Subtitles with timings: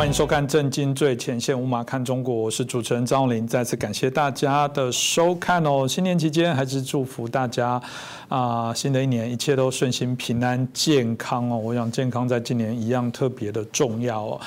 [0.00, 3.46] 欢迎收看《震惊最前线》，无马看中国，我是主持人张永林。
[3.46, 5.86] 再次感谢大家的收看哦。
[5.86, 7.78] 新年期间，还是祝福大家
[8.30, 11.58] 啊，新的一年一切都顺心、平安、健康哦。
[11.58, 14.40] 我想健康在今年一样特别的重要哦。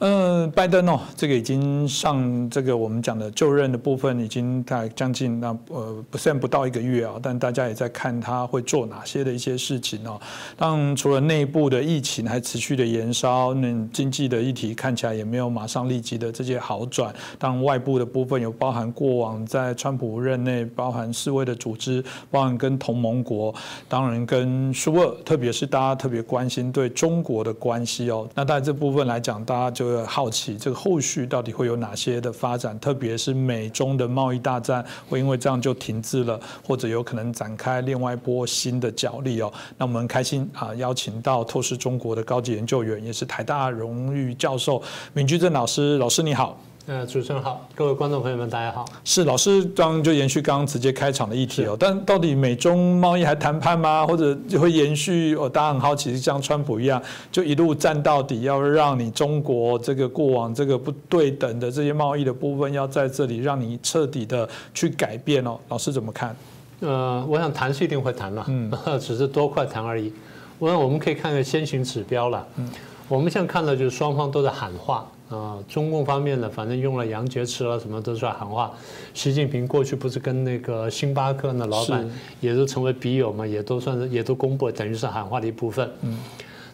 [0.00, 10.20] 嗯，拜登哦，这个已经上这个我们讲的就任的部分，已经在将近那呃，不算不到一个月啊，但大家也在看他会做哪些的一些事情哦。
[10.56, 17.14] 当除了内部的疫情还持续的延烧，那经济的议题看起来也没有马上立即的这些好转。
[17.38, 23.54] 当外部的部分有包含过往在川普任内包含世卫的组织，包含跟同盟国，
[23.88, 28.28] 当然跟苏俄，特别是大家特别关心对中国的关系哦。
[28.34, 39.52] 那在这部分来讲，大家就会好奇这个后续到底会有哪些的发展，特别是美中的贸易大战会因为这样就停滞了，或者有可能展开另外一波新的角力哦。
[39.78, 44.82] 那我们开心啊，邀请到透视中国的高级研究员，也是台大荣誉教授
[45.14, 46.58] 闵居正老师，老师你好。
[46.90, 48.84] 呃，主持人好，各位观众朋友们，大家好。
[49.04, 54.04] 是老师刚就延续刚刚直接开场的议题哦，但到底美中贸易还谈判吗？
[54.04, 55.36] 或者就会延续？
[55.36, 65.56] 哦，大家很好奇，像川普一样，就一路战到底，要让你中国这个过往这个不对等的这些贸易的部分，要在这里让你彻底的去改变哦。
[65.68, 66.34] 老师怎么看？
[66.80, 68.68] 呃，我想谈是一定会谈了，嗯，
[68.98, 70.12] 只是多快谈而已。
[70.58, 72.68] 我想我们可以看看先行指标了，嗯，
[73.06, 75.06] 我们现在看到就是双方都在喊话。
[75.30, 78.72] 啊，中共方面呢，反正用了杨洁篪了，什么都出来喊话。
[79.14, 82.04] 习近平过去不是跟那个星巴克的老板
[82.40, 85.88] 也都成为笔友嘛，也都算是也都公布，等于是喊话的一部分。
[86.02, 86.18] 嗯。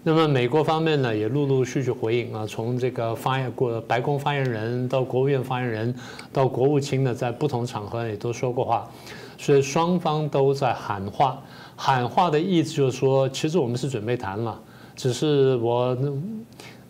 [0.02, 5.94] 那么美国方面呢，也陆陆续续回应啊，从这个发言过白宫发言人到国务院发言人
[6.32, 8.88] 到国务卿呢，在不同场合也都说过话，
[9.36, 11.38] 所以双方都在喊话。
[11.76, 14.58] 喊话的意思就是说，其实我们是准备谈了，
[14.94, 15.94] 只是我。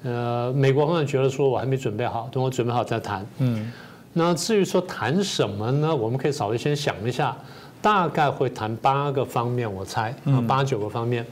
[0.06, 3.26] 呃，美国方面觉得说我还没准备好，等我准备好再谈。
[3.38, 3.72] 嗯，
[4.12, 5.94] 那至于说谈什么呢？
[5.94, 7.36] 我们可以稍微先想一下，
[7.82, 11.26] 大概会谈八个方面，我猜啊，八九个方面。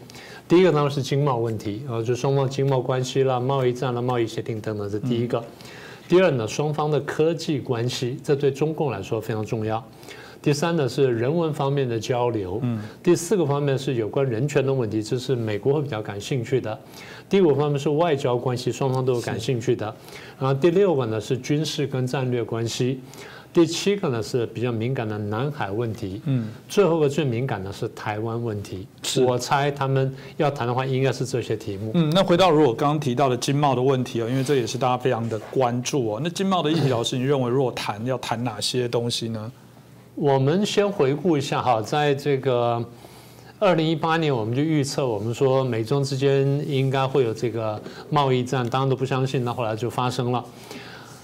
[0.48, 5.42] 第一个当然是经贸问题，呃，就双方经贸关系啦、贸易战啦、贸易协定等等，这第一个。
[6.08, 9.82] 第二呢，双方的科技关系，这对中共来说非常重要。
[10.44, 12.60] 第三呢是人文方面的交流。
[12.62, 12.78] 嗯。
[13.02, 16.78] 第四个方面是有关人权的问题，这是美国会比较感兴趣的。
[17.30, 19.86] 第五方面是外交关系，双方都有感兴趣的。
[20.38, 23.00] 然后第六个呢是军事跟战略关系。
[23.54, 26.20] 第七个呢是比较敏感的南海问题。
[26.26, 26.50] 嗯。
[26.68, 28.86] 最后个最敏感的是台湾问题。
[29.02, 29.24] 是。
[29.24, 31.90] 我猜他们要谈的话，应该是这些题目。
[31.94, 32.10] 嗯。
[32.10, 36.20] 那回到如果刚刚提到的经贸的问题哦，因为这也是大家非常的关注哦。
[36.22, 39.50] 那经贸的议题，老师，你认为如果谈要谈哪些东西呢？
[40.14, 42.84] 我们先回顾一下哈，在这个。
[43.60, 47.80] 二零一八年，我们就预测，我们说美中之间应该会有这个
[48.10, 50.44] 贸易战，当然都不相信，那后来就发生了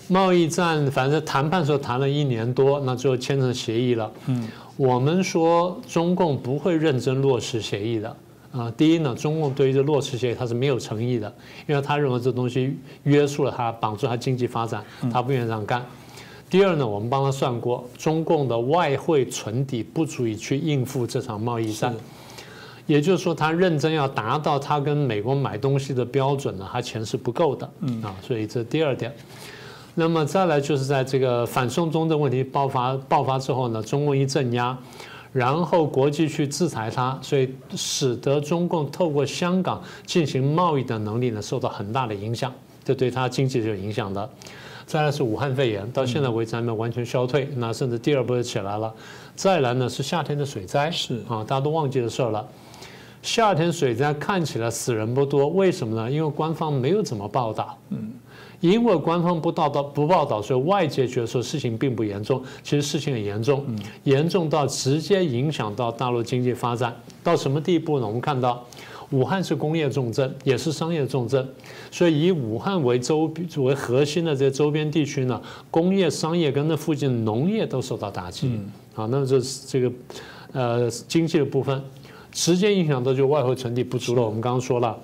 [0.09, 0.87] 贸易战。
[0.91, 4.11] 反正谈判时候谈了一年多，那最后签成协议了。
[4.27, 8.17] 嗯，我们说中共不会认真落实协议的
[8.53, 8.73] 啊。
[8.75, 11.31] 第一呢，中共对于这落实协议他是没有诚意的，
[11.67, 15.85] 因为他认为这东西约束了他，绑住他经济发展，他不愿意这样干。
[16.51, 21.95] 第二呢，我们帮他算过，中共的外汇存底不足以去应付这场贸易战。
[22.87, 29.15] 也就是说，他认真要达到他跟美国买东西的标准呢，他钱是不够的，嗯啊，所以这第二点。
[29.95, 34.77] 那么再来就是在这个反送中的问题爆发爆发之后呢，中共一镇压，
[35.33, 44.29] 然后国际去制裁他，所以使得中共透过香港进行贸易的能力呢受到很大的影响，这对他经济是有影响的。
[44.91, 48.93] 再来是武汉肺炎，到现在为止还没有完全消退，那甚至第二波又起来了。
[49.37, 52.45] 再来呢是夏天的水灾，是啊，大家都忘记的事儿了。
[53.23, 56.11] 夏天水灾看起来死人不多，为什么呢？
[56.11, 57.79] 因为官方没有怎么报道。
[57.91, 58.11] 嗯，
[58.59, 63.65] 因为官方不报道不报道，所以外界觉得说事情并不严重，其实事情很严重，
[64.03, 66.93] 严重到直接影响到大陆经济发展。
[67.23, 68.07] 到什么地步呢？
[68.09, 68.67] 我们看到，
[69.11, 71.49] 武汉是工业重镇，也是商业重镇，
[71.91, 75.41] 所以以武汉为周为核心的这些周边地区呢，
[75.71, 78.59] 工业、商业跟那附近农业都受到打击。
[78.95, 79.93] 好，那么这是这个
[80.53, 81.83] 呃经济的部分。
[82.33, 84.97] 直接影响到就外汇存底不足了，我们刚刚说了，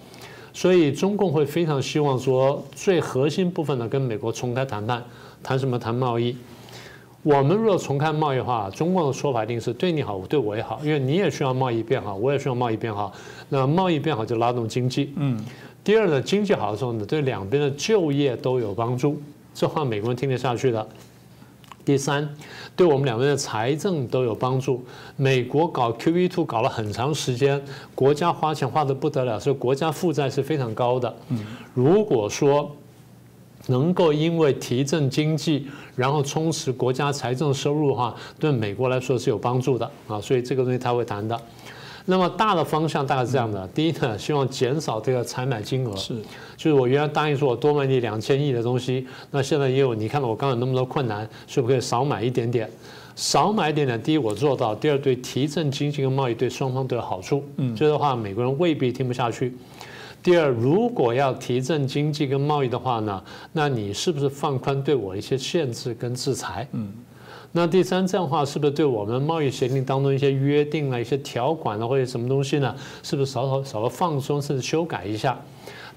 [0.53, 5.03] 所以中共会非常希望说最核心部分呢跟美国重开谈判，
[5.43, 6.37] 谈什么谈贸易。
[7.27, 13.13] 我们若重看贸易的话，中共的说法一定是对你好，对我也好，因为你也需要贸易变好，我也需要贸易变好。
[13.49, 15.13] 那贸易变好就拉动经济。
[15.17, 15.37] 嗯。
[15.83, 19.21] 第二呢，经济好的时候呢，对两边的就业都有帮助，
[19.53, 20.87] 这话美国人听得下去的。
[21.85, 22.29] 第三，
[22.77, 24.85] 对我们两边的财政都有帮助。
[25.17, 27.61] 美国搞 QE two 搞了很长时间，
[27.97, 31.13] 国家花钱花的不得了，所以国家负债是非常高的。
[31.75, 32.71] 如果说
[33.67, 41.41] 能够因为提振经济，然后充实国家财政收入的话，对美国来说是有帮助的啊，所以这个东西他会谈的。
[42.09, 46.15] 那么大的方向大概是这样的：第一呢，希望减少这个采买金额，是，
[46.57, 52.71] 就是我原来答应说我多买你两千亿的东西，那现在也有，你看到我刚有那么多困难，是不是可以少买一点点？
[53.17, 57.43] 少买一点点，第一我做到，第二对提振经济跟贸易对双方都有好处。
[57.57, 59.57] 嗯，这的话美国人未必听不下去。
[60.27, 66.67] 第二，如果要提振经济跟贸易的话呢，那你是不是放宽对我一些限制跟制裁？
[66.73, 66.93] 嗯，
[67.53, 72.75] 那第三，这样的话是不是对我们贸易协定当中一些约定啊、一些条款啊或者什么东西呢，
[73.05, 75.39] 是不是稍稍稍微放松甚至修改一下？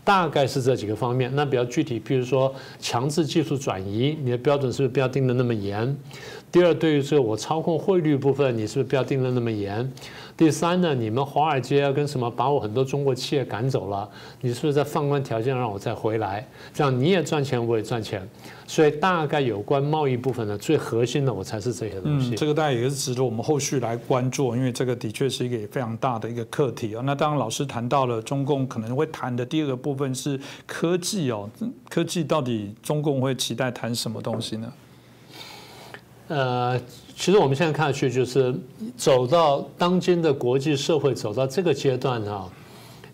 [0.04, 1.32] 大概是这几个方面。
[1.36, 5.98] 那比较具体，比如说强制技术转移，你的标准是不是不要定的那么严？
[6.52, 9.92] 第二，对于这个我操控汇率部分，你是不是不要定的那么严？
[10.36, 14.10] 第三呢，你们华尔街跟什么把我很多中国企业赶走了，
[14.40, 16.48] 你是不是在放宽条件让我再回来？
[16.74, 18.28] 这样你也赚钱，我也赚钱。
[18.66, 22.36] 所以大概有关贸易部分的最核心的，我才是这些东西。
[22.36, 27.02] 这个大概也是值得我们后续来关注，因为这个的确是一个非常大的一个课题啊。
[27.06, 31.50] 那当然，老师谈到了中共可能会谈的第二个部分是科技哦，
[31.90, 34.72] 科技到底中共会期待谈什么东西呢？
[36.30, 36.80] 呃。
[37.22, 38.56] 其实我们现在看下去，就是
[38.96, 42.48] 走到当今的国际社会走到这个阶段啊，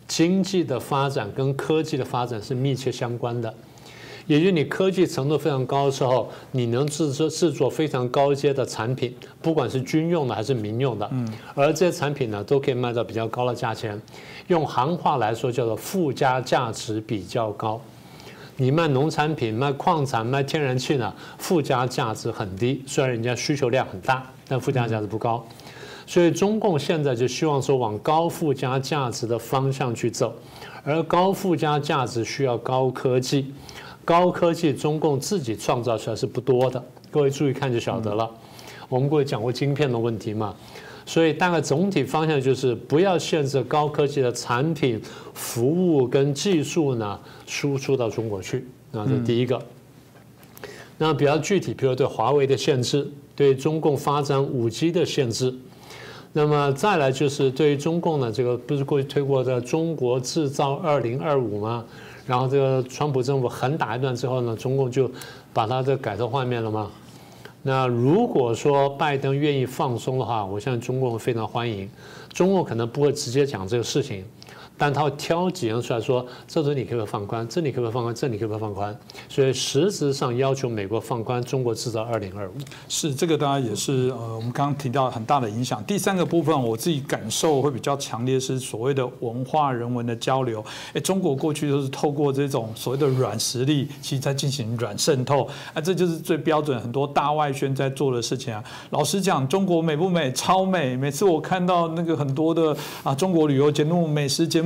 [0.07, 3.51] 经济的发展跟科技的发展是密切相关的。
[4.27, 13.99] 也就是你科技程度非常高的时候，你能制作制作非常高阶的产品，不管是军用的还是民用的，嗯，而这些产品呢，都可以卖到比较高的价钱。
[14.49, 17.81] 用行话来说，叫做附加价值比较高。
[18.57, 22.81] 你卖农产品、卖矿产、卖天然气呢，附加价值很低。
[22.87, 25.45] 虽然人家需求量很大，但附加价值不高。
[26.07, 30.33] 所以中共现在就希望说往高附加价值的方向去走，
[30.83, 33.51] 而高附加价值需要高科技，
[34.05, 36.81] 高科技中共自己创造出来是不多的。
[37.11, 38.29] 各位注意看就晓得了。
[38.87, 40.55] 我们过去讲过晶片的问题嘛。
[41.05, 44.99] 所以大概总体方向就是不要限制高科技的产品、
[45.33, 49.61] 服务跟技术呢输出到中国去，那这第一个。
[50.97, 55.53] 那比较具体，比如对华为的限制，对中共发展五 G 的限制。
[56.31, 61.85] 那么再来就是对于中共呢，这个不是过去推过的“中国制造二零二五”吗？
[62.25, 65.09] 然后这个川普政府狠打一段之后呢，中共就
[65.53, 66.89] 把它这改头换面了吗？
[67.67, 71.89] 那如果说拜登愿意放松的话，我相信中共非常欢迎。
[72.31, 74.23] 中共可能不会直接讲这个事情。
[74.77, 77.47] 但他会挑几样出来说，这里你可不可以放宽？
[77.47, 78.13] 这里可不可以放宽？
[78.15, 78.99] 这里可不可以放宽？
[79.29, 82.53] 所以实质上要求美国放宽中国制造二零二五。
[82.89, 85.83] 是这个，当然也是呃，我们刚刚提到很大的影响。
[85.85, 90.63] 第三个部分，我自己感受会比较强烈，是所谓的文化人文的交流。
[90.93, 95.47] 哎，中国过去都是透过这种所谓的软实力，其实在进行软渗透。
[95.73, 98.63] 啊，这就是最标准很多大外宣在做的事情啊。
[98.89, 100.31] 老实讲，中国美不美？
[100.33, 100.97] 超美！
[100.97, 104.64] 每次我看到那个很多的啊，中国旅游节目、美食节目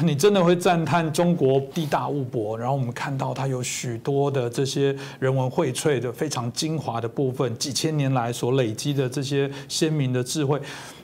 [0.00, 10.60] 你真的会赞叹中国地大物博，然后我们看到它有许多的这些人文荟萃的非常精华的部分，几千年来所累积的这些鲜明的智慧，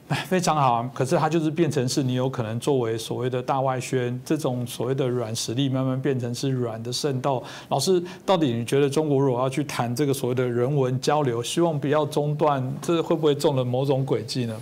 [0.09, 0.89] 哎，非常好。
[0.95, 7.43] 可是它就是变成是你有可能作为所谓的大外宣，这种所谓的软实力慢慢变成是软的渗透。
[7.69, 14.57] 老师，到底你觉得中国如果要去谈这个所谓的人文交流，希望不要中断，这会不会中了某种轨迹呢？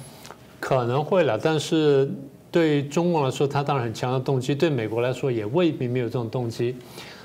[0.58, 2.10] 可能会了，但是。
[2.52, 6.76] 对中国来说，它当然很强的动机；对美国来说，也未必没有这种动机。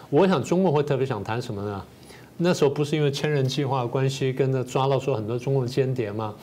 [0.09, 1.83] 我想中国会特别想谈什么呢？
[2.39, 6.35] 那时候不是因为千人计划关系，跟着抓到说很多中共间谍嘛，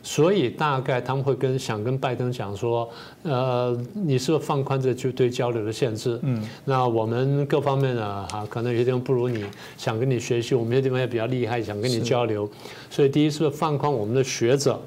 [0.00, 2.88] 所以大概他们会跟想跟拜登讲说，
[3.24, 6.16] 呃，你是不是放宽这就对交流的限制？
[6.22, 9.44] 嗯，那我们各方面呢，哈，可能有些地方不如你，
[9.76, 12.48] 想跟你学习；我们有些地方也比较厉害，想跟你交流。
[12.88, 14.80] 所以第一是放宽我们的学者。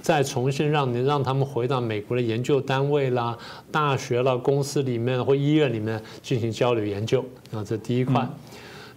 [0.00, 3.36] 再重新让你让他们回到美国的研究单位啦、
[3.70, 8.26] 大学啦、公司里面或医院里面进行交流研究啊，这第一块。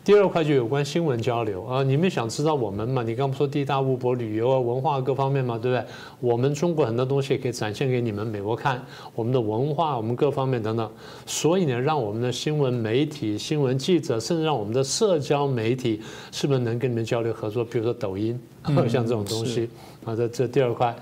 [0.06, 3.02] 第二块就有关新闻交流啊，你们想知道我们嘛？
[3.04, 5.86] 你刚不说地大物博、旅游啊、文化各方面嘛，对不对？
[6.20, 10.92] 我们中国很多东西可以展现给你们美国看，我们的文化、我们各方面等等。
[11.26, 16.02] 所以呢，让我们的新闻媒体、新闻记者，甚至让我们的社交媒体，
[16.34, 17.64] 是不是能跟你们交流合作？
[17.64, 18.38] 比如说抖音，
[18.90, 19.70] 像这种东西
[20.06, 20.96] 啊，这这第二块。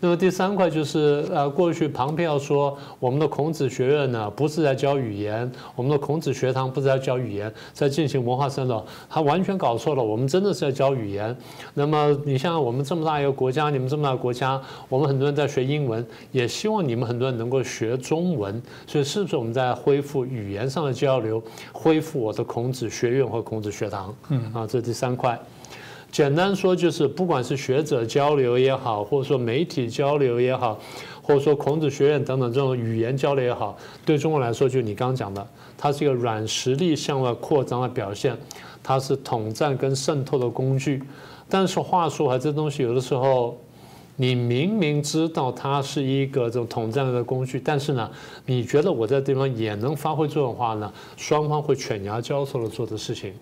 [0.00, 10.04] 那么第三块就是呃，过去庞培要说我们的孔子学院呢不是在教语言，我们的孔子学堂不是在教语言，在进行文化渗透，他完全搞错了。
[10.04, 11.36] 我们真的是在教语言。
[11.74, 18.62] 那么你像我们这么大一个国家，你们这么大国家，我们很多人在学英文，也希望你们很多人能够学中文。
[18.86, 24.14] 所以是不是我们在恢复语言上的交流，恢复我的孔子学院或孔子学堂？
[24.28, 25.36] 嗯啊，这第三块。
[26.10, 30.78] 简单说就是，不管是学者交流也好，或者说媒体交流也好，
[31.22, 35.46] 或者说孔子学院等等这种语言交流也好，对中国来说，就你刚讲的，
[35.76, 38.36] 它是一个软实力向外扩张的表现，
[38.82, 41.02] 它是统战跟渗透的工具。
[41.48, 43.58] 但是话说啊，这东西有的时候，
[44.20, 48.10] 你明明知道它是一个这种统战的工具，但是呢，
[48.46, 53.32] 你觉得我在地方也能发挥作用的话呢，双方会犬牙交错的做的事情。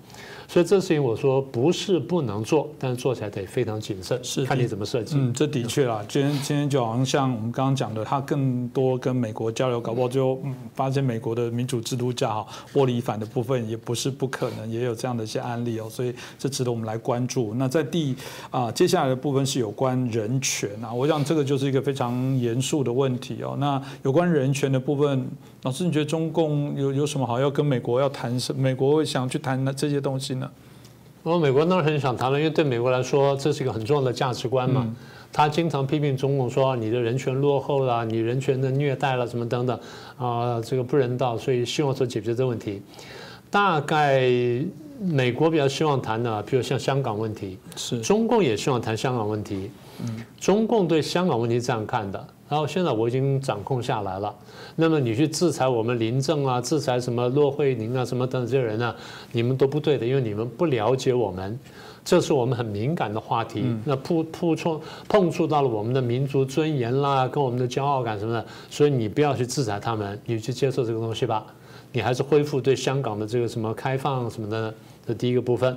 [0.48, 5.16] 所以这事情我说不是不能做，但是做起来得非常谨慎，是看你怎么设计。
[5.18, 15.88] 嗯，这的确啊，今天今天就好像像我们刚刚讲的，他更多跟美国交流，搞不好最后嗯发现美国的民主制度下哈，玻璃反的部分也不是不可能，也有这样的一些案例哦。
[15.90, 17.52] 所以这值得我们来关注。
[17.54, 18.14] 那在第
[18.52, 23.56] 啊接下来的部分是有关人权啊，我想这个就是一个非常严肃的问题哦。
[23.58, 25.26] 那有关人权的部分，
[25.62, 28.52] 老师你觉得中共有有什么好要跟美国要谈什？
[28.54, 30.50] 美国会想去谈那这些东西呢？
[31.22, 34.86] 我美国当然很想谈了，因为对美国来说，这是一个很重要的价值观嘛。
[35.32, 39.78] 他经常批评中共说你的人权落后了，你人权的虐待了什么等等，
[40.16, 42.80] 啊，这个不人道，所以希望说解决这个问题。
[43.50, 44.30] 大概
[45.00, 49.70] 美国比较希望谈的，比如像香港问题，是中共也希望谈香港问题。
[50.00, 52.26] 嗯，中共对香港问题这样看的。
[52.48, 54.32] 然后现在我已经掌控下来了，
[54.76, 58.94] 那么你去制裁我们林郑啊，制裁什么骆惠宁啊，什么等等这些人呢？
[59.32, 61.58] 你们都不对的，因为你们不了解我们，
[62.04, 63.64] 这是我们很敏感的话题。
[63.84, 71.44] 那碰碰触碰触到了我们的民族尊严啦，跟我们的骄傲感什么的，所以你不要去制裁他们，你去接受这个东西吧。
[71.90, 74.72] 你还是恢复对香港的这个什么开放什么的，
[75.04, 75.76] 这第一个部分。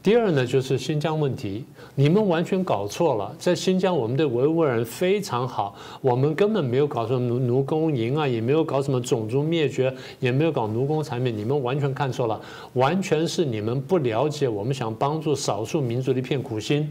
[0.00, 1.64] 第二呢，就是新疆问题，
[1.94, 3.34] 你们完全搞错了。
[3.38, 12.40] 在新疆，我们对维吾尔人非常好，我们根本没有搞什么奴奴工营啊，也没有搞什么种族灭绝，也没有搞奴工产品，你们完全看错了，
[12.74, 16.88] 完全是你们不了解我们想帮助少数民族的一片苦心。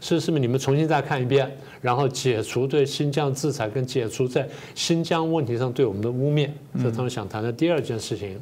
[0.00, 0.40] 是是不是？
[0.40, 8.38] 你们重新再看一遍，然后解除对新疆制裁，跟解除在新疆问题上对我们的污蔑，这是他们想谈的第二件事情。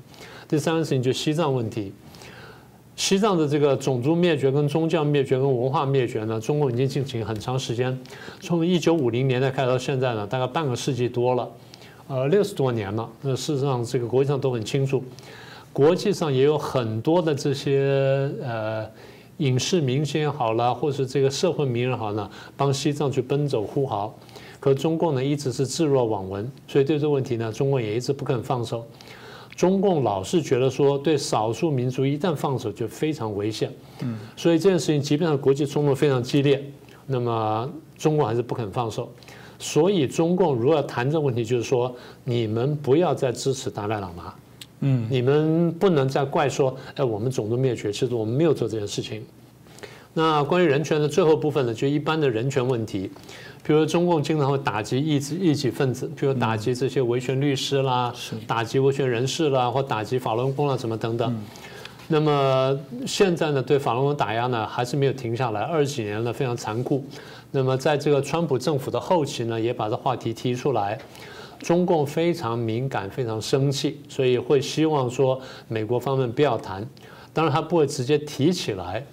[0.47, 1.93] 第三个事情就西藏问题。
[2.95, 7.99] 西藏的这个种族灭绝、跟宗教灭绝、跟文化灭绝呢，中国已经进行很长时间，
[8.41, 11.51] 从一九五零年代开始到现在呢，大概半个世纪多了，
[12.07, 13.09] 呃，六十多年了。
[13.23, 15.03] 那事实上，这个国际上都很清楚，
[15.73, 18.87] 国际上也有很多的这些呃
[19.39, 24.15] 影视明星也好了，或是这个社会名人好呢，帮西藏去奔走呼号，
[24.61, 28.87] 可中共呢一直是置若罔闻，所以对这个问题呢，中国也一直不肯放手。
[29.55, 36.65] 中共老是觉得说，对少数民族一旦放手就非常危险，嗯，所以这件事情即便是国际冲突非常激烈，
[37.07, 39.13] 那么中共还是不肯放手。
[39.59, 41.95] 所以中共如果要谈这个问题，就是说
[42.25, 44.35] 你们不要再支持达赖喇嘛，
[44.81, 49.23] 嗯，你们不能再怪说，哎，我们种族灭绝，其实我们没有做这件事情。
[50.15, 53.11] 那关于人权的最后部分呢，就一般的人权问题。
[53.65, 58.13] 比如中共经常会打击异己异己分子，比如打击这些维权律师啦，
[58.47, 61.43] 打击维权人士啦，或打击法轮功啦，什么等等。
[62.09, 62.77] 那么
[63.07, 67.05] 现在呢，对法轮功打压呢，还是没有停下来，二十几年了，非常残酷。
[67.53, 70.99] 那么在这个川普政府的后期呢，也把这话题提出来，
[71.61, 76.85] 中共非常敏感，非常生气，所以会希望说美国方面不要谈，
[77.33, 79.07] 当然他不会直接提起来。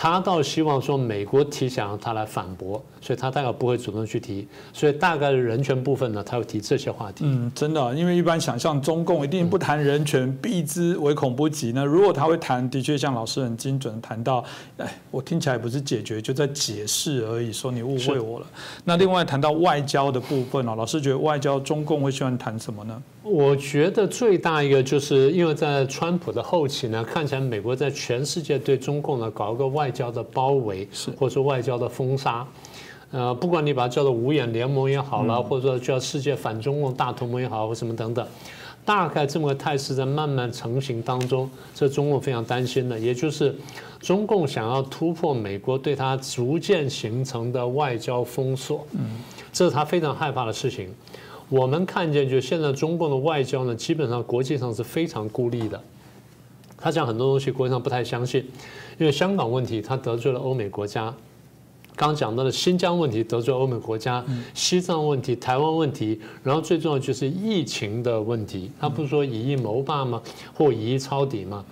[0.00, 7.24] 他倒希望说美国提，想让他来反驳，所以他大概不会主动去提，所以大概人权部分呢，他会提这些话题。
[7.26, 11.84] 嗯，真的，因为一般想象中共一定不谈人权，避之唯恐不及那。
[11.84, 14.44] 如果他会谈，的确像老师很精准谈到，
[14.76, 18.46] 哎，我听起来不是解决，就在解释而已，说你误会我了。
[18.84, 23.02] 那另外谈到外交的部分啊，老师觉得外交中共会喜欢谈什么呢？
[23.24, 31.10] 我觉得最大一个就是因为在川普的后期呢，看起来美国在全世界对中共呢搞一个外交的包围，是。
[31.12, 32.46] 或者说外交的封杀，
[33.10, 38.26] 呃，不管你把它叫做五眼联盟也好了，或者说叫世界反中共大同盟也好，或什么等等，
[38.84, 43.54] 大概这么个态势在慢慢成型当中，这中共非常担心的，也就是
[44.00, 49.18] 中共想要突破美国对它逐渐形成的外交封锁，嗯，
[49.52, 50.88] 这是他非常害怕的事情。
[51.48, 55.80] 我们看见，就现在中共的外交呢，基本上国际上是非常孤立的。
[56.76, 58.46] 他讲很多东西，国际上不太相信，
[58.98, 61.14] 因为香港问题，他得罪了欧美国家，
[61.96, 64.24] 刚讲到的新疆问题得罪欧美国家，
[64.54, 68.70] 西藏问题、台湾问题，然后最重要就是疫情的问题。
[68.80, 70.20] 他不是说以疫谋霸吗？
[70.52, 71.64] 或以疫抄底吗？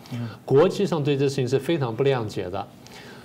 [0.45, 2.67] 国际上对这事情是非常不谅解的。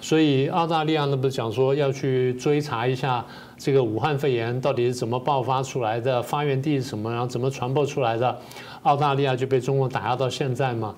[0.04, 3.24] 所以澳大利亚那不是讲说要去追查一下
[3.56, 8.36] 这个武汉肺炎到底是怎么爆发出来的，发源地是什么，然后怎么传播出来的？
[8.82, 10.96] 澳大利亚就被中国打压到现在吗？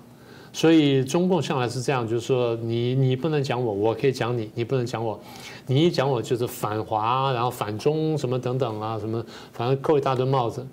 [0.54, 5.20] 所以中共向来是这样，就是说你你不能讲我，我可以讲你，你不能讲我。
[5.66, 10.66] 你一讲我就是反华，然后反中什么等等啊，什么反正扣一大堆帽子。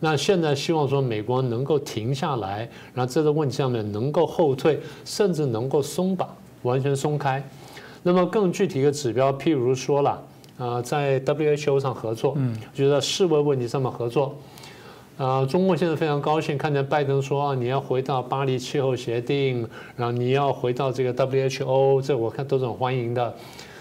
[0.00, 6.28] 那现在希望说美国能够停下来，然后这个问题上面能够后退，甚至能够松绑，
[6.62, 7.46] 完全松开。
[8.02, 10.22] 那么更具体的指标，譬如说了，
[10.58, 14.34] 啊，在 WHO 上合作，嗯，就在世卫问题上面合作。
[15.18, 23.34] 啊，中共现在非常高兴，看见拜登说啊，你要回到巴黎气候协定，然后你要回到这个 WHO，这我看都是很欢迎的。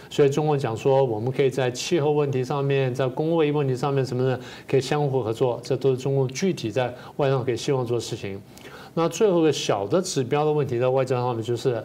[0.10, 8.42] 所以中共讲说，我们可以在气候问题上面，在工卫问题上面什么的，可以相互合作，这都是中共具体在外交上可以希望做的事情。
[8.94, 11.84] 那最后一个小的指标的问题，在外交上面就是，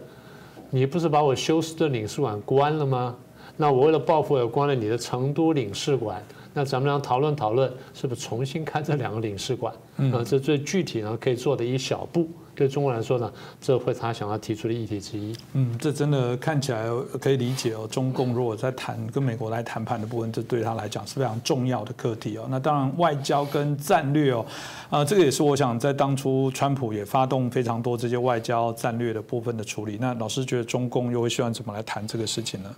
[0.69, 3.17] 你不是把我休斯顿领事馆关了吗？
[3.61, 6.19] 那我为了报复，我关了你的成都领事馆。
[6.51, 9.71] 那咱们俩讨论讨论，是不是重新开这两个领事馆？
[10.11, 12.27] 啊，这最具体呢，可以做的一小步。
[12.55, 15.35] 对中国来说呢，这会他想要提出的议题之一。
[15.53, 16.87] 嗯，这真的看起来
[17.21, 17.87] 可以理解哦。
[17.89, 22.47] 中共如果在谈跟美国来谈判的部分，这对他来讲是非常重要的课题哦。
[22.49, 24.43] 那当然，外交跟战略哦，
[24.89, 29.99] 啊，这个也是我想在当初川普也发动非常多这些外交战略的部分的处理。
[30.01, 32.75] 那老师觉得中共又会希望怎么来谈这个事情呢？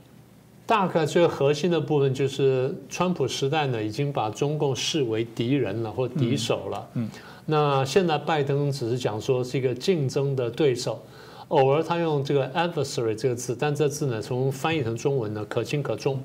[0.65, 6.89] 大概最核心的部分就是，川普时代呢已经把中共视为敌人了或敌手了。
[6.93, 7.09] 嗯，
[7.45, 11.01] 那现在拜登只是讲说是一个竞争的对手，
[11.49, 16.17] 偶尔他用这个 adversary 这个字，但这字呢从翻译成中文呢可轻可重，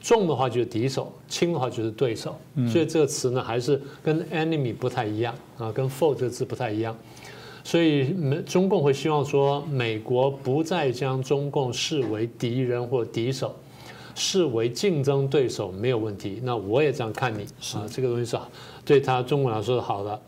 [0.00, 2.36] 重的话就是敌手，轻的话就是对手。
[2.70, 6.96] 所以这个词呢还是跟 enemy 不太一样啊，跟 foe 这个字不太一样。
[7.64, 13.52] 所以美中共会希望说，美国不再将中共视为敌人或敌手。
[14.14, 17.44] 视为竞争对手没有问题，那我也这样看你
[17.74, 18.36] 啊，这个东西是
[18.84, 20.20] 对他中国来说是好的。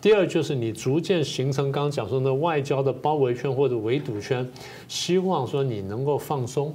[0.00, 4.46] 第二就是你逐渐形成刚刚讲说的外交的包围圈或者围堵圈，
[4.86, 6.74] 希望说你能够放松，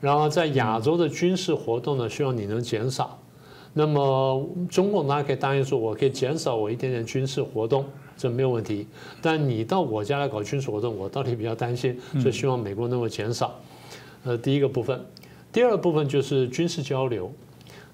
[0.00, 3.18] 然后在亚洲的军事活动呢，希望你能减少。
[3.74, 7.84] 那么中共当然可以答应说，我可以减少我一点点军事活动，
[8.16, 8.86] 这没有问题。
[9.20, 13.54] 但你到我家来搞军事活动，我到底比较担心，所以希望美国能够减少。
[14.24, 15.04] 呃，第一个部分。
[15.54, 17.32] 第二部分就是军事交流，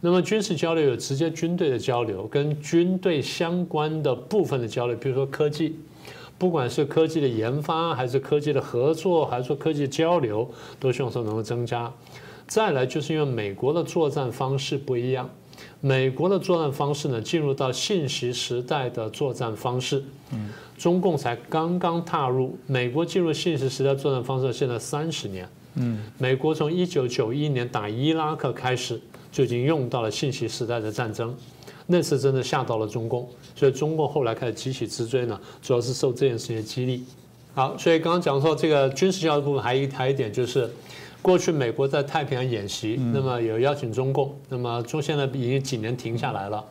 [0.00, 5.78] 那么军事交流有直接军队的交流，跟军队相关的部分的交流，比如说科技，
[6.38, 11.92] 不管是科技的研发，还是科技的合作，还是说科技交流，都希望说能够增加。
[12.46, 15.28] 再来就是因为美国的作战方式不一样，
[15.82, 25.46] 美国的作战方式呢，进入到信息时代的作战方式，嗯，中共才刚刚踏入，美国进入信息时代作战方式现在三十年。
[25.74, 31.34] 嗯，美国从一九九一年打伊拉克开始就已经用到了信息时代的战争，
[31.86, 37.04] 那次真的吓到了中共，所以中共后来开始急起直追呢，主要是受这件事情的激励。
[37.54, 40.68] 好，所以刚刚讲说这个军事教育部分，还一还一点就是，
[41.22, 46.64] 过去美国在太平洋演习，那么有邀请中共，那么中现在已经几年停下来了，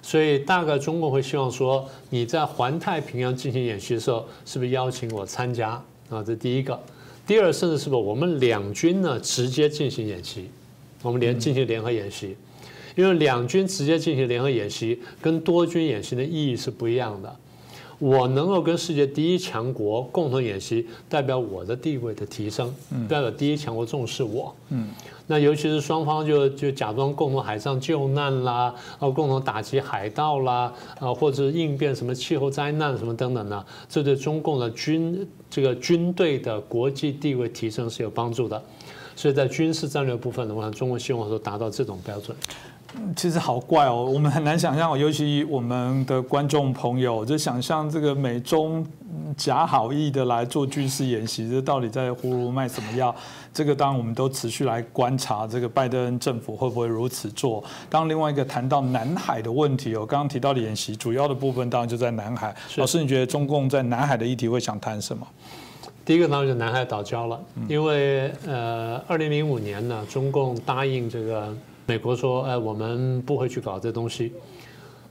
[0.00, 5.70] 所以大概中共会希望说，你在环太平洋进行演习的时候，是不是邀请我参加
[6.10, 6.22] 啊？
[6.24, 6.78] 这第一个。
[7.26, 10.50] 第二，甚至是不，我们两军呢直接进行演习，
[11.02, 12.36] 我们联进行联合演习，
[12.96, 17.36] 因为两军直接进行联合演习，跟多军演习的意义是不一样的。
[18.02, 22.74] 我能够跟世界第一强国共同演习，代表我的地位的提升，
[23.08, 24.52] 代表第一强国重视我。
[24.70, 24.88] 嗯，
[25.28, 38.60] 那尤其是双方就就假装共同海上救难啦，啊，共同打击海盗啦，啊，或者应变什么气候灾难什么等等的，这对中共的军这个军队的国际地位提升是有帮助的。
[39.14, 42.36] 所以在军事战略部分的话，中国希望说达到这种标准。
[43.16, 48.86] 其实好怪哦，我们很难想象哦，尤其我们的观众朋友，就想象这个美中
[49.36, 53.14] 假好意的来做军事演习，这到底在葫芦卖什么药？
[53.52, 57.62] 这个当然我们都持续来观察，这个拜登政府会不会如此做。
[57.88, 62.54] 当另外一个谈到南海的问题哦，刚刚提到的演习主要的部分当然就在南海。
[62.76, 65.26] 老师，你觉得中共在南海的议题会想谈什么？
[66.04, 71.54] 第一个当然就南海岛礁了，因为呃，二零零五年呢，中共答应这个。
[71.92, 74.32] 美国说：“哎，我们不会去搞这东西。”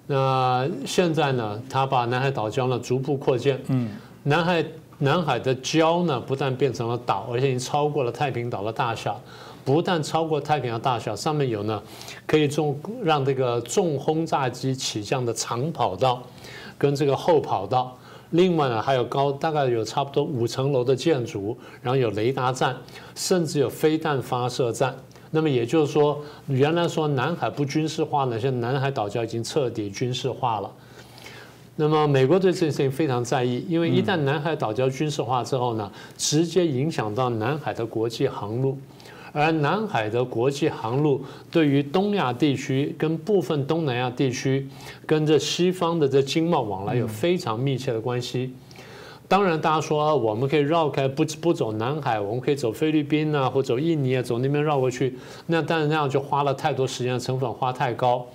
[0.08, 1.62] 那现在呢？
[1.70, 3.62] 他把南海岛礁呢逐步扩建。
[3.68, 3.92] 嗯，
[4.24, 4.66] 南海
[4.98, 9.22] 南海的礁呢不但变成了岛，而且已经超过了太平岛的大小。
[9.64, 11.80] 不但超过太平洋大小，上面有呢，
[12.26, 16.24] 可以重让这个重轰炸机起降的长跑道，
[16.80, 17.96] 跟这个后跑道。
[18.32, 22.76] 另外呢，还有高大概有差不多五层楼的建筑，然后有雷达站，
[23.14, 24.96] 甚至有飞弹发射站。
[25.32, 30.70] 那么也就是说，原来说南海不军事化呢，现在南海岛礁已经彻底军事化了。
[31.78, 38.78] 那么美国对这件事情非常在意，因为一旦南海岛礁军事化之后呢，直接影响到南海的国际航路。
[39.34, 44.68] 而南海的国际航路对于东亚地区跟部分东南亚地区，
[45.06, 48.54] 跟这西方的这经贸往来有非常密切的关系。
[49.32, 55.18] 当然，大家说我们可以绕开不不走南海，我们可以走菲律宾啊，或走印尼啊，走那边绕过去。
[55.46, 58.28] 那但是那样就花了太多时间，成本花太高。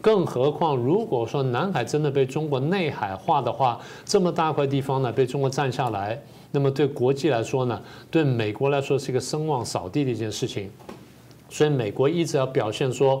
[0.00, 6.22] 更何况，如果说南海真的被中国内海化的话，这么大块地方呢被中国占下来。
[6.52, 10.70] 那么对国际来说呢，对美国来说是一个声望扫地的一件事情，
[11.50, 13.20] 所以美国一直要表现说，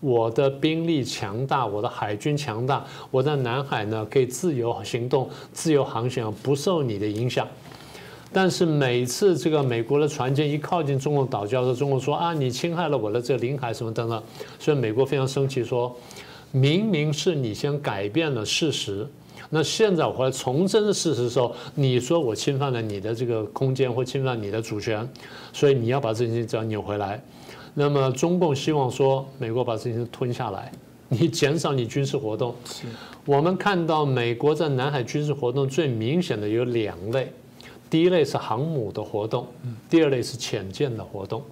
[0.00, 7.46] 我的兵力强大，我的海军强大，我在南海呢可以自由行动、自由航行，不受你的影响。
[8.32, 14.22] 但是每次这个美国的船舰一靠近中国岛礁的时候，中国说啊，你侵害了我的这个领海什么等等，
[14.58, 15.96] 所以美国非常生气，说
[16.52, 19.06] 明明是你先改变了事实。
[19.48, 25.08] 那现在我回来重申的事实的时候，你说我侵犯了你的这个空间或侵犯你的主权，
[25.52, 27.22] 所以你要把这件事情扭回来。
[27.78, 30.72] 那么中共希望说美国把这些吞下来，
[31.10, 32.54] 你减少你军事活动。
[33.26, 37.30] 我们看到美国在南海军事活动最明显的有两类，
[37.90, 39.46] 第一类是航母的活动，
[39.90, 41.42] 第二类是潜舰的活动。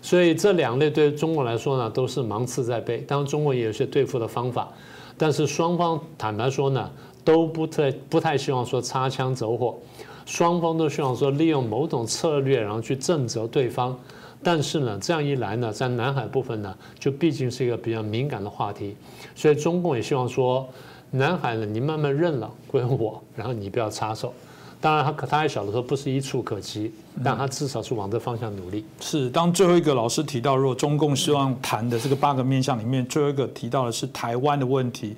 [0.00, 2.98] 所以这两类对中国来说呢，都是芒刺在背。
[2.98, 4.72] 当然中国也有些对付的方法，
[5.16, 6.88] 但是双方坦白说呢。
[7.24, 9.76] 都不太不太希望说擦枪走火，
[10.24, 13.94] 双方都希望说利用某种策略，然后去震慑对方。
[14.42, 18.96] 但是呢，这样一来呢，在南海部分呢，就毕竟是一个比较敏感的话题，
[19.34, 20.68] 所以中共也希望说，
[21.10, 24.32] 南海呢，你慢慢认了归我，然后你不要插手。
[24.80, 26.92] 当然，他可他还小的时候不是一触可及，
[27.24, 28.84] 但他至少是往这方向努力。
[29.00, 35.16] 是，当最后一个老师提到，如果中共希望谈的这个八个面向里面，最后一个提到的是台湾的问题。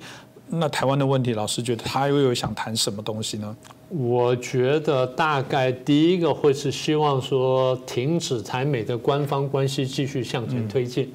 [0.53, 3.55] 那台湾的问题，老师觉得他又有想谈什么东西呢？
[3.87, 11.09] 我觉得大概第一个会是希望说停止台美的官方关系继续向前推进，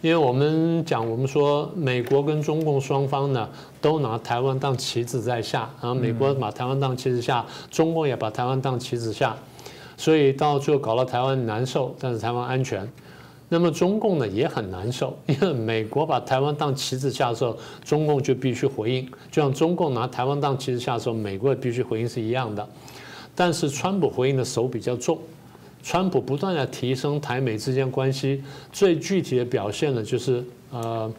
[0.00, 3.48] 因为我们讲我们说美国跟中共双方呢
[3.80, 9.36] 都拿台湾当棋子在下，然后美国把台湾当棋子下，中共也把台湾当棋子下，
[9.96, 12.88] 所以到最后搞到台湾难受，但是台湾安全。
[13.48, 22.68] 那么中共呢也很难受， 因为美国把台湾当棋子下的时候，中共就必须回应，就像中共拿台湾当棋子下的时候，美国也必须回应是一样的。
[23.34, 25.18] 但是川普回应的手比较重，
[25.82, 31.12] 川普不断的提升台美之间关系，最具体的表现呢就是呃，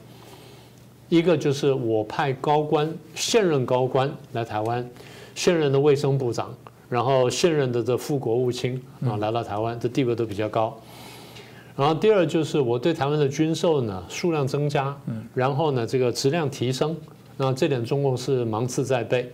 [1.08, 4.86] 一个就是我派高官现任高官来台湾，
[5.34, 6.54] 现任的卫生部长，
[6.90, 10.78] 然后现任的这副国务卿啊来到台湾，这地位都比较高。
[11.78, 16.98] 然后第二就是我对台湾的军售呢数量增加，嗯，然后呢这个质量提升，
[17.38, 19.32] 那这点中共是芒刺在背。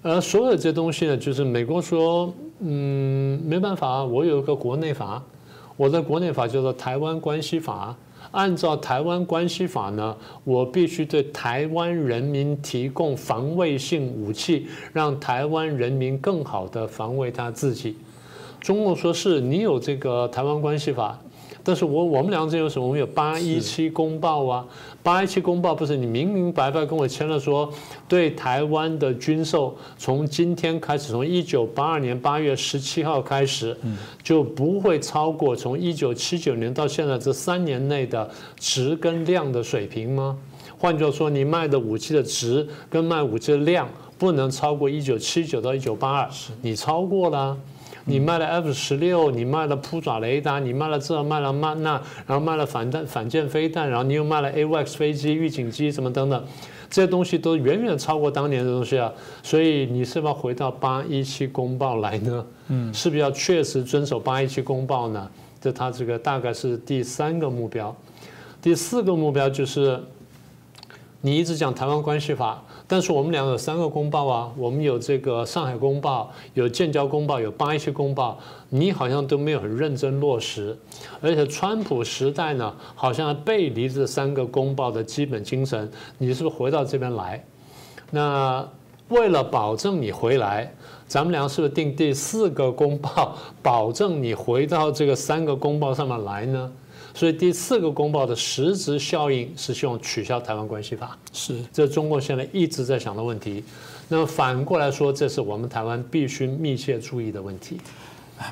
[0.00, 5.22] 而所有这些东西呢，就是美国说，嗯，没办法，我有一个国内法，
[5.76, 7.94] 我的国内法叫做《台湾关系法》，
[8.32, 17.96] 按照《台湾关系法》呢，我必须对台湾人民提供防卫性武器，让台湾人民更好的防卫他自己。
[18.62, 21.18] 中共说是你有这个台湾关系法，
[21.64, 22.86] 但是我我们两个之间有什么？
[22.86, 24.64] 我们有八一七公报啊，
[25.02, 27.68] 八一七公报不是你明明白白跟我签了说，
[28.06, 33.76] 对台湾的军售从今天开始，从一九八二年八月十七号开始，
[34.22, 40.38] 就不会超过从一九七九年到现在这三年内的值跟量的水平吗？
[40.78, 46.28] 换句话说，你卖的武器的值跟卖武器的量不能超过一九七九到一九八二，
[46.60, 47.58] 你超过了。
[48.04, 56.44] 你卖了 F 十六，你卖了扑爪雷达，你卖了这，卖了卖那，然后卖了反弹反舰飞弹，然后你又卖了 AWACS 飞机、预警机什么等等，
[56.90, 59.12] 这些东西都远远超过当年的东西啊。
[59.42, 62.44] 所以你是不是要回到八一七公报来呢？
[62.68, 65.30] 嗯，是不是要确实遵守八一七公报呢？
[65.60, 67.94] 这他这个大概是第三个目标，
[68.60, 70.02] 第四个目标就是
[71.22, 72.62] 你一直讲台湾关系法。
[72.86, 80.76] 但是我们两个有三个公报啊，我们有这个上海公报，有建交公报，有八一七公报，你好像都没有很认真落实，
[81.22, 87.42] 而且川普时代呢，好像背离这三个公报的基本精神，你是不是回到这边来？
[88.10, 88.68] 那
[89.08, 90.70] 为了保证你回来，
[91.06, 96.70] 咱们俩是不是定第四个公报， 保证你回到这个三个公报上面来呢？
[97.14, 103.62] 所以第四个公报的实质效应是希望取消台湾关系法，是这中共现在一直在想的问题。
[104.08, 107.78] 那么反过来说，这是我们台湾必须密切注意的问题。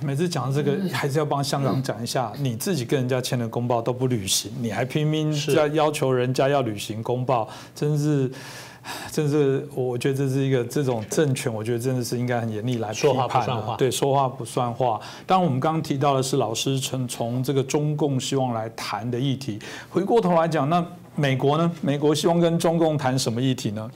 [0.03, 8.31] 每次讲这个，还是要帮香港讲一下，你自己跟人家签的公报都不履行，你还拼命要要求人家要履行公报，真是。
[9.13, 13.77] 真是，我觉得这是一个这种政权，我觉得真的是应该很严厉来批判的。
[13.77, 15.01] 对，说话不算话。
[15.27, 19.59] 当然，我们刚刚提到的是老师从从这个中共希望来谈的议题。
[19.91, 21.71] 回过头来讲，那美国呢？
[21.83, 23.91] 美国希望跟中共谈什么议题呢？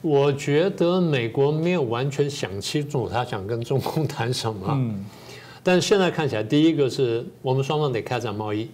[0.00, 4.68] 我觉得美国没有完全想清楚他想跟中共谈什么。
[4.70, 5.04] 嗯。
[5.62, 8.68] 但现在看起来，第一个是我们双方得开展贸易，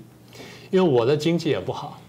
[0.71, 2.01] 因为我的经济也不好。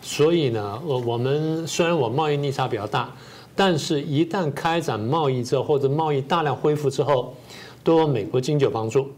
[0.00, 3.10] 所以呢，我我们虽然我贸易逆差比较大，
[3.54, 7.34] 但是一旦开展贸易之后，或者贸易大量恢复之后，
[7.82, 9.08] 对我美国经济有帮助。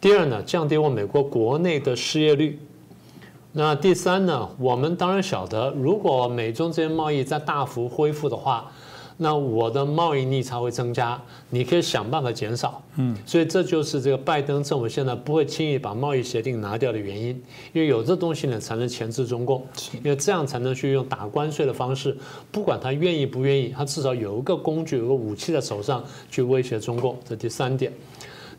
[0.00, 2.58] 第二呢，降低我美国国内的失业率。
[3.52, 8.70] 那第三呢，我们当然晓得，如果美中之间贸易在大幅恢复的话。
[9.18, 12.82] 那我的贸易逆差会增加，你可以想办法减少。
[12.96, 17.28] 嗯，所以这就是这个拜登政府现在不会轻易把贸易协定拿掉的原因，
[17.72, 19.66] 因为有这东西呢，才能钳制中共，
[20.04, 22.14] 因为这样才能去用打关税的方式，
[22.52, 27.18] 不管他愿意不愿意，他至少有一个工具、有个武器在手上去威胁中共。
[27.26, 27.90] 这第三点，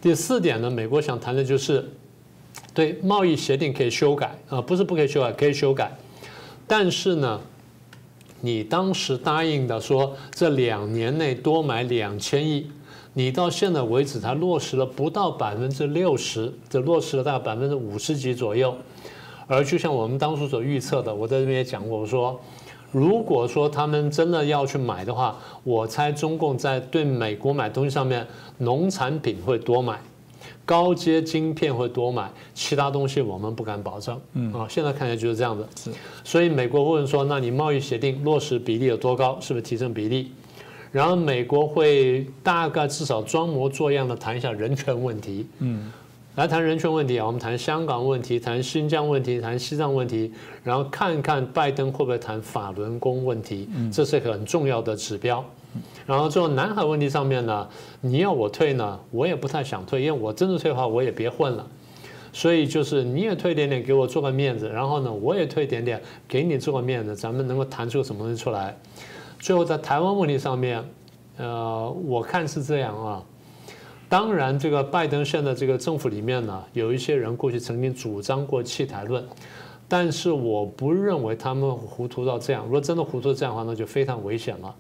[0.02, 1.88] 第四点呢，美国想谈的就是
[2.74, 5.96] 对贸易协定可以修改啊，不是不可以修改，可以修改，
[6.65, 7.39] 但是呢。
[8.41, 12.69] 你当时答应的说这两年内多买两千亿，
[13.13, 18.76] 你到现在为止才落实了不到百分之六十，只落实了大概百分之五十几左右。
[19.47, 22.39] 而就像我们当初所预测的，我在这边也讲过，我说
[22.91, 28.28] 如果说他们真的要去买的话，我猜中共在对美国买东西上面，
[28.60, 30.00] 农产品会多买。
[30.67, 34.19] 高阶晶片会多买，其他东西我们不敢保证。
[34.34, 35.65] 嗯啊，现在看起来就是这样子。
[35.75, 35.91] 是，
[36.25, 39.39] 所以美国问说：“那你贸易协定落实比例有多高？
[39.39, 40.34] 是不是提升比例？”
[40.91, 45.47] 然后美国会大概至少装模作样的谈一下人权问题。
[45.60, 45.89] 嗯，
[46.36, 50.34] 来谈人权问题啊，我们谈香港问题，谈新疆问题，谈西藏问题，
[50.65, 53.69] 然后看看拜登会不会谈法轮功问题。
[53.73, 55.43] 嗯，这是一个很重要的指标。
[56.08, 57.67] 然后最后南海问题上面呢，
[58.02, 61.67] 你要我退呢，我也不太想退，因为我真的退的话，我也别混了。
[62.34, 68.78] 所以就是你也退一点点，给我做个面子，然后呢，我也退一点点，给你做个面子，咱们能够谈出什么东西出来。
[69.39, 70.84] 最后在台湾问题上面，
[71.38, 73.24] 呃，我看是这样啊。
[74.08, 79.22] 当然，这个拜登现在这个政府里面呢，有一些人过去曾经主张过弃台论，
[79.88, 82.63] 但是我不认为他们糊涂到这样。
[82.63, 84.74] 如果真的糊涂这样的话，那就非常危险了。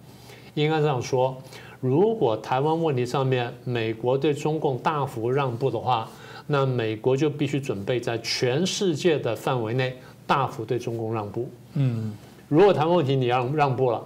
[0.63, 1.35] 应该这样说：
[1.79, 6.09] 如果台湾问题上面美国对中共大幅让步的话，
[6.47, 11.49] 那美国就必须准备在全世界的范围内大幅对中共让步。
[11.73, 12.13] 嗯，
[12.47, 14.01] 如果台湾问题你让让步了，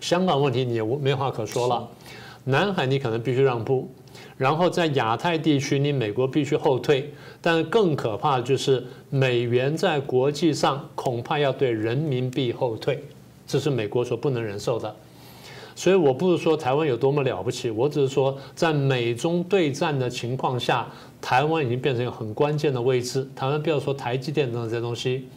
[0.00, 1.88] 香港问题你也没话可说了，
[2.44, 3.88] 南海你可能必须让步，
[4.36, 13.04] 然后在亚太地区你美国必须后退，但更可怕的就是美元在国际上恐怕要对人民币后退，
[13.46, 14.96] 这是美国所不能忍受的。
[15.74, 20.86] 所以我不是说台湾有多么了不起，我只是说在美中对战的情况下，
[21.20, 23.28] 台湾已经变成一个很关键的位置。
[23.34, 25.28] 台湾不要说台积电等等这些东西。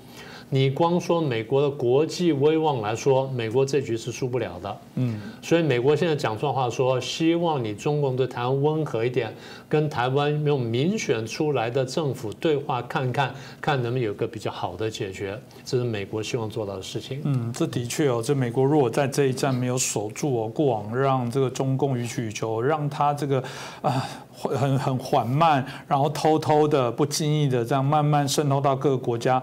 [0.49, 4.77] 你光说美国的国际威望来说，美国这局是输不了的。
[4.95, 9.34] 嗯，所以美国现在讲错话，说希望你中共对台湾温和一点，
[9.67, 17.21] 跟台湾用民选出来的政府对话，看看看能不能有个比较好的解决，这是美国希望做到的事情。
[17.23, 23.43] 嗯，这的确哦，这美国如果在这一战没有守住哦，过往让这个中共予取予求，让他这个
[23.81, 24.05] 啊。
[24.37, 29.41] 很很缓慢，然后偷偷的、不经意的这样慢慢渗透到各个国家。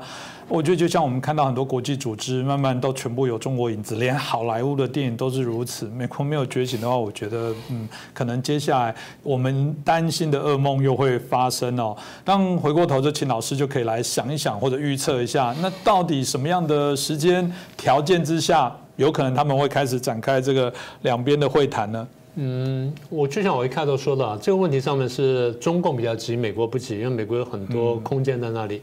[0.49, 5.87] 我觉得就像我们看到很多国际组织慢慢都全部有中国影子，连好莱坞的电影都是如此。
[5.87, 11.97] 美国没有觉醒的话，我觉得嗯，可能接下来我们担心的噩梦又会发生哦。
[12.23, 22.07] 当回过头就请老师就可以来想一想或者预测一下，那到底什么样的时间条件之下，有可能他们会开始展开这个两边的会谈呢？
[22.35, 28.81] 嗯，我就像我一开头说的，这个问题上面是中共比较急，美国不急，因为美国有很多空间在那里。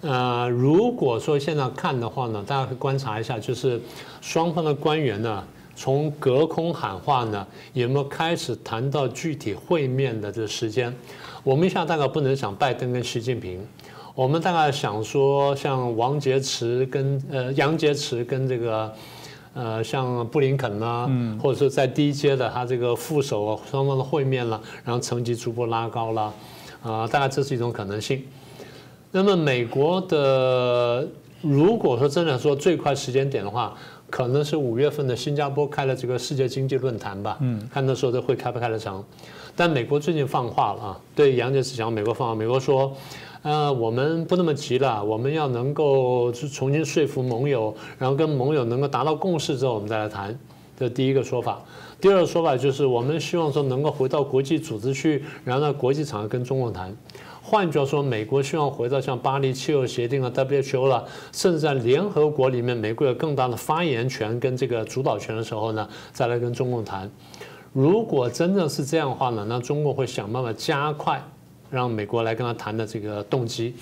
[0.00, 3.78] 呃，如果说现在看的话呢，大家可以观察一下，就是
[4.22, 5.44] 双方的官员呢，
[5.76, 10.90] 从隔空喊话呢，有没有开始谈到具体会面的这个时间？
[11.42, 13.60] 我们一下大概不能想拜登跟习近平，
[14.14, 18.90] 我们大概想说像王洁篪跟呃杨洁篪跟这个。
[19.54, 21.08] 呃，像布林肯啦，
[21.40, 26.34] 或者说在低阶的他这个副手啊双方的会面了，然后层级逐步拉高了，
[26.82, 28.24] 啊，大概这是一种可能性。
[29.12, 31.06] 那么美国的，
[31.40, 33.72] 如果说真的说最快时间点的话，
[34.10, 39.02] 可能是五月份的新加坡开了这个世界经济论坛吧，嗯，看那时候这会开不开得成。
[39.54, 42.92] 但美国最近放话了啊，对杨洁篪讲，美国放话，美国说。
[43.44, 50.34] 呃，我们不那么急了，我们要能够重新说服盟友，然后跟盟友能够达到共识之后，我们再来谈。
[50.78, 51.62] 这第一个说法。
[52.00, 56.96] 第二个说法就是，我们希望说能够回到国际组织去，然后在国际场合跟中共谈。
[57.42, 67.10] 换句话说，美国希望回到像巴黎气候协定啊、WHO 了，甚至在联合国里面，美国有更大的发言权跟这个主导权的时候呢，再来跟中共谈。
[67.74, 71.22] 如果真的是这样的话呢，那中共会想办法加快。
[71.74, 73.74] 让美国来跟他谈的这个动机，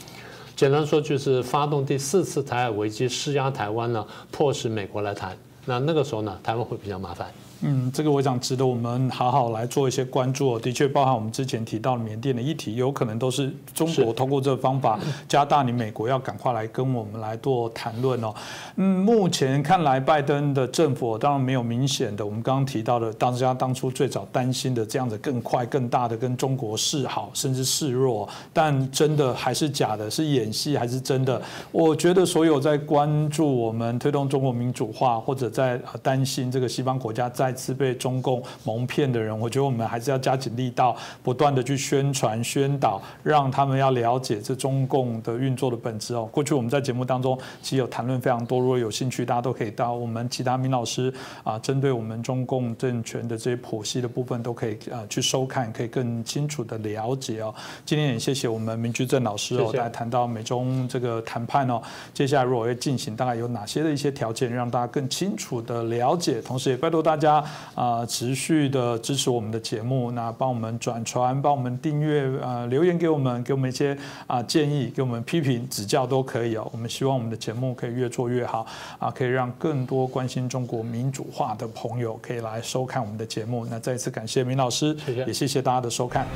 [0.57, 5.37] 简单说就是发动第四次台海危机，施压台湾呢，迫使美国来谈。
[5.67, 7.31] 那那个时候呢，台湾会比较麻烦。
[7.63, 10.59] 嗯，这个我想值得我们好好来做一些关注哦。
[10.59, 14.99] 的确，包含我们之前提到缅甸的议题，有可能都是中国通过这个方法
[15.29, 18.35] 加大你美国要赶快来跟我们来做谈论哦。
[18.77, 28.29] 嗯，目前看来，拜登的政府当然没有明显的我们刚刚提到的，大家当初最早担心的这样子更快、更大的跟中国示好，甚至示弱。
[28.53, 30.11] 但真的还是假的？
[30.11, 31.41] 是演戏还是真的？
[31.71, 46.29] 我觉得所有在关注我们推动中国民主化，或者在担心这个西方国家在次被中共蒙骗的人，我觉得我们还是要加紧力道，不断的去宣传、宣导，让他们要了解这中共的运作的本质哦。
[46.33, 51.13] 过去我们在节目当中其实有谈论非常多，如果有兴趣，大家都可以到我们其他明老师
[51.45, 57.55] 啊，针对我们中共政权的这些剖析的部分，都可以啊去收看，可以更清楚的了解哦。
[57.85, 61.81] 今天也谢谢我们明居正老师哦，来谈到美中这个谈判哦，
[62.15, 67.42] 接下来如果要进行，大概有哪些的一些条件，让大家更清楚的了解，同时也拜托大家。
[67.75, 76.69] 啊，持续的支持我们的节目，那帮我们转传，帮我们订阅，呃，留言给我们，给我们一些啊建议，给我们批评指教都可以哦。
[76.73, 78.67] 我们希望我们的节目可以越做越好，
[78.99, 83.67] 啊，可以让更多关心中国民主化的朋友可以来收看我们的节目。
[83.71, 86.27] 那再一次感谢明老师，也谢谢大家的收看。